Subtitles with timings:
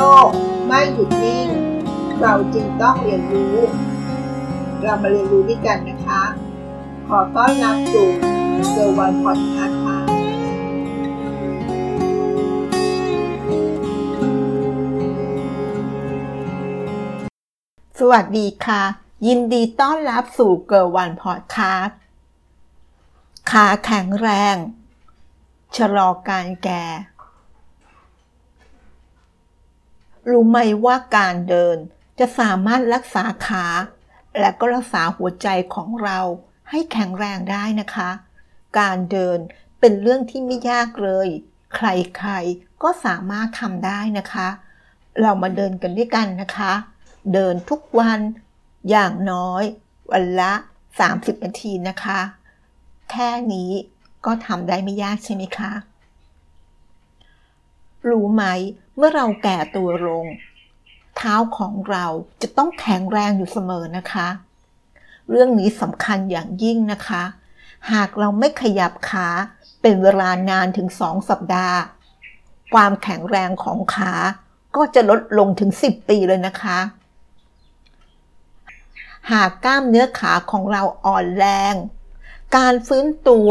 [0.00, 0.28] ลก
[0.66, 1.48] ไม่หยุดนิ่ง
[2.20, 3.56] เราจึงต้องเรียนรู้
[4.82, 6.22] เรามาเรียนรู้ด้วยกันนะคะ
[7.08, 8.08] ขอต้อนรับสู่
[8.70, 9.98] เซอร์วันพอดคาส์ค่ะ
[17.98, 18.82] สวัสดีค่ะ
[19.26, 21.96] ยินดีต้อนรับสู่เกิร์วันพอดคาส์
[23.50, 24.56] ขาแข็งแรง
[25.76, 26.84] ชะลอการแก่
[30.30, 31.76] รู้ไหมว่าการเดิน
[32.18, 33.66] จะสามารถรักษาขา
[34.38, 36.18] และก็รักษาหัวใจของเรา
[36.70, 38.10] ให้แข็งแรงได้นะคะ
[38.78, 39.38] การเดิน
[39.80, 41.28] เป็นเรื่องที่ไม่ยากเลย
[41.74, 44.48] ใครๆก็สามารถทำได้นะคะ
[45.20, 46.72] เรามาเดินกันด้วยกันนะคะ
[47.34, 48.20] เดินทุกวัน
[48.90, 49.64] อย่างน้อย
[50.10, 50.52] วันละ
[50.98, 52.20] 30 นาทีนะคะ
[53.10, 53.70] แค่นี้
[54.26, 55.72] ก็ทำได้ไม่ยากใช่ไหมคะ
[58.08, 58.44] รู้ไหม
[58.96, 60.26] เมื่อเราแก่ตัวลง
[61.16, 62.06] เท้าของเรา
[62.42, 64.28] จะต้องแข็งแรงอยู่เสมอนะคะ
[65.30, 67.22] เรื่องนี้สำคัญอย่างยิ่งนะคะ
[67.92, 69.28] หากเราไม่ขยับขา
[69.82, 71.78] เป็นเวลานานถึงสองสัปดาห์
[72.74, 74.12] ความแข็งแรงของขา
[74.76, 76.78] ก็จะลดลงถึง 10 ปีเลยนะคะ
[79.32, 81.74] หากกล้ามเนื้อขาของเราอ่อนแรง
[82.56, 83.50] การฟื้นตัว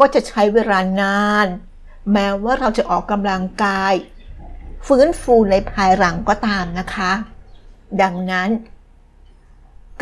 [0.00, 1.46] ก็จะใช้เวลานาน
[2.12, 3.94] แม้ว่าเราจะออกกำลังกาย
[4.86, 7.12] ฟื้นฟูในภายหลังก็ตามนะคะ
[8.02, 8.50] ดังนั้น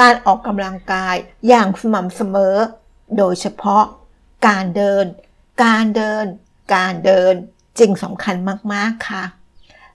[0.00, 1.14] การออกกำลังกาย
[1.48, 2.56] อย่างสม่ำเสมอ
[3.16, 3.84] โดยเฉพาะ
[4.48, 5.04] การเดิน
[5.64, 6.24] การเดิน
[6.74, 7.34] การเดิน
[7.78, 8.36] จึงสำคัญ
[8.72, 9.24] มากๆค่ะ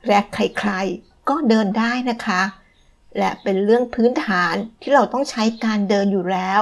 [0.08, 2.42] และใครๆก็เดินได้นะคะ
[3.18, 6.62] และเป็นเรื่องพื้นฐานที่เราต้องใช้การเดินอยู่แล้ว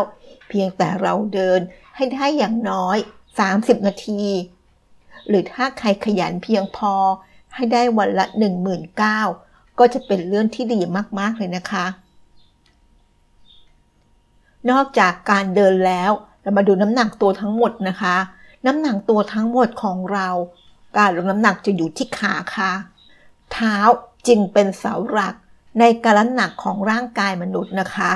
[0.49, 1.59] เพียงแต่เราเดิน
[1.95, 2.97] ให้ได้อย่างน้อย
[3.41, 4.23] 30 นาที
[5.27, 6.93] หรือถ้าใครขยันเพียงพอ
[7.55, 8.25] ให้ได้วันละ
[9.01, 10.79] 19,000ก็จะเป็นเรื่องที่ดี
[11.19, 11.85] มากๆเลยนะคะ
[14.71, 16.11] นอกจากการเดินแล้ว
[16.41, 18.15] เรามาดูน้ำหนักตัวทั้งหมดนะคะ
[18.65, 20.29] น้ำหนักตัวทั้งหมดของเรา
[20.97, 22.71] การลดน้ำหนักจะอยู่ที่ขาค่ะ
[23.51, 23.75] เท้า
[24.27, 25.35] จึงเป็นเสาหลัก
[25.79, 28.11] ในการน้ำหนักของร่างกายมนุษย์นะคะ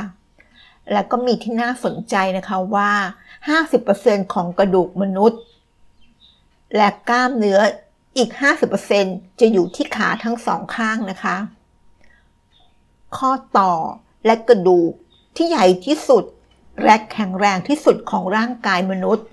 [0.91, 2.91] และก็มีที่น่าสนใจนะคะว่า
[3.63, 5.39] 50%ของกระดูกมนุษย์
[6.75, 7.59] และกล้ามเนื้อ
[8.17, 8.29] อีก
[8.85, 11.38] 50%จะอยู่ที่ขาทั้งสองข้างนะคะ
[13.17, 13.73] ข้อต่อ
[14.25, 14.91] และกระดูก
[15.35, 16.23] ที่ใหญ่ที่สุด
[16.85, 19.25] และแข็งแรงที่สุดของร่างกายมนุษย์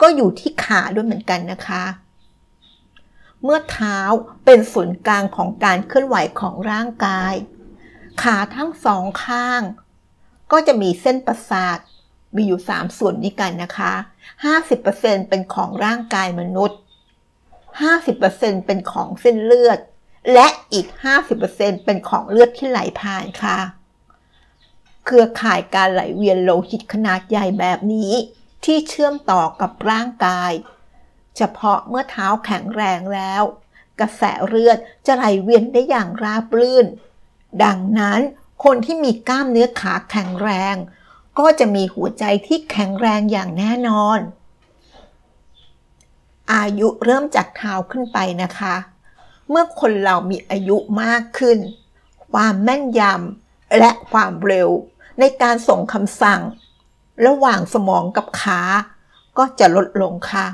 [0.00, 1.84] ก็อยู่ที่ขาด้วยเหมือนกันนะคะ
[3.42, 3.98] เมื่อเท้า
[4.44, 7.34] เป็นศูนย์กลางของการเคลื่อนไหวของร่างกาย
[8.22, 9.62] ขาทั้งสองข้าง
[10.52, 11.78] ก็จะมีเส้นประสาท
[12.38, 13.92] มีอยู่ 3 ส่วนนี้กันนะคะ
[14.56, 16.78] 50%เป็นของร่างกายมนุษย์
[17.92, 19.78] 50%เป็นของเส้นเลือด
[20.32, 20.86] และอีก
[21.36, 23.58] 50%เป็นของเลือดที่ไหลผ่านค่ะ
[25.04, 28.12] เครือข่ายการไหลเวียนโลหิตขนาดใหญ่แบบนี้
[28.64, 30.52] ที่เชื่อมต่อกับร่างกาย
[31.36, 33.42] เฉพาะเมื่อเท้าแข็งแรงแล้ว
[34.00, 36.86] กระแสเลือดจะไหลเวียนได้อย่างราบรื่น
[37.64, 38.20] ดังนั้น
[38.64, 40.74] คนที่มีกล้ามเนื้อขาแข็งแรง
[41.38, 44.18] ก็จะมีหัวใจที่แข็งแรงอย่างแน่นอน
[46.54, 48.74] อายุเริ่มจากเท้าขึ้นไปนะคะ
[49.50, 51.58] เมื่อคนเรามีอายุมากขึ้น
[52.32, 54.68] ความแม่นยำและความเร็ว
[55.18, 56.40] ในการส่งคำสั่ง
[57.26, 58.60] ระหว่างสมองกับขา
[59.38, 60.46] ก็จะลดลงค่ะ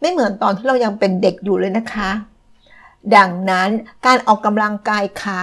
[0.00, 2.10] ไม่เหมือนตอนที่เรายังเป็นเด็กอยู่เลยนะคะ
[3.16, 3.68] ดังนั้น
[4.06, 5.40] การออกกำลังกายขา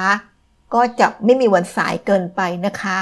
[0.74, 2.98] ก็จะไม่มีวันสายเกินไปนะคะ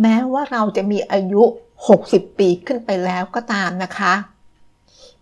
[0.00, 1.42] แม้ว่าเราจะมีอายุ
[1.90, 4.14] 60 ปีขึ้นไปแล้วก็ตามนะคะ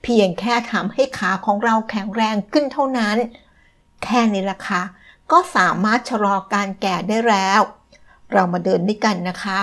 [0.02, 3.16] เพียงแค่ทำให้ขาของเราแข็งแรงขึ้นเท่านั้น
[4.04, 4.82] แค่นี้ละค่ะ
[5.32, 7.60] ก็สามารถชะลอการแก่ได้แล้ว
[8.32, 9.60] เรามาเดินด้วยกันนะคะ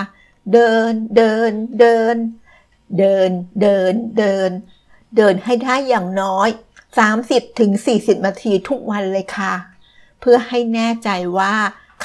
[0.52, 1.50] เดินเดิน
[1.80, 2.16] เดิน
[2.98, 4.50] เดินเดินเดิน
[5.16, 6.48] เดินให้ได้อย่างน้อย
[7.04, 7.70] 30-40ถึง
[8.26, 9.54] นาทีทุกวันเลยค่ะ
[10.20, 11.54] เพื่อให้แน่ใจว่า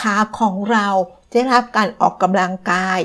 [0.02, 0.88] ขาของเรา
[1.34, 3.00] ได้รับการออกกำลังกาย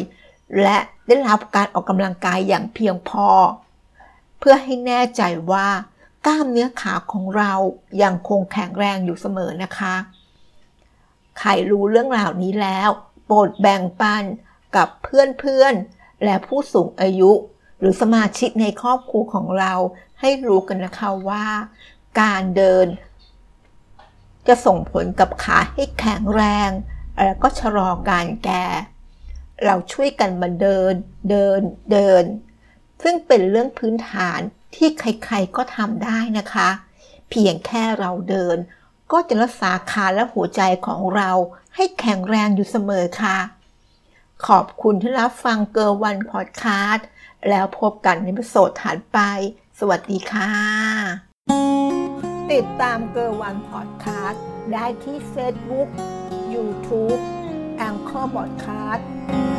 [0.62, 0.78] และ
[1.08, 3.28] ได้รับการออกกำลังกายอย่างเพียงพอ
[4.38, 5.22] เพื่อให้แน่ใจ
[5.52, 5.68] ว่า
[6.26, 7.52] กล้ามเนื้อขาของเรา
[8.02, 9.94] ยังคงแข็งแรงอยู่เสมอนะคะ
[11.38, 12.88] ใครรู้เรื่องราวนี้แล้ว
[13.24, 14.24] โปรดแบ่งปัน
[14.76, 17.32] กับเพื่อนๆ และผู้สูงอายุ
[17.78, 19.72] หรือสมาชิกในครอบครัวของเรา
[20.20, 21.46] ให้รู้กันนะคะว่า
[22.20, 22.86] การเดิน
[24.48, 26.70] จะส่งผลกับขาให้แข็งแรง
[27.24, 28.64] แล้วก็ชะลอการแก่
[29.64, 30.94] เราช่วยกันมาเดิน
[31.30, 31.60] เดิน
[31.92, 32.24] เดิน
[33.02, 34.40] ซึ่งเป็นเรื่องพื้นฐาน
[34.74, 36.68] ที่ใครๆก็ทำได้นะคะ
[37.30, 38.56] เพียงแค่เราเดิน
[39.12, 41.30] ก็จะรักษาขาและหัวใจของเรา
[41.74, 43.38] ให้แข็งแรงอยู่เสมอค่ะ
[44.46, 47.06] ขอบคุณที่รับฟังเกอร์วันพอดคาสต์
[47.48, 49.18] แล้วพบกันในประโสดถัดไป
[49.78, 50.52] สวัสดีค่ะ
[52.52, 54.42] ติดตามเกอร์วันพอดคาสต์
[54.72, 55.88] ได้ที่ Facebook
[56.58, 57.20] YouTube
[57.78, 59.57] แองเกอร์พอดคาสต์